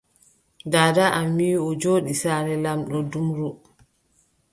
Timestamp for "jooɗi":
1.81-2.13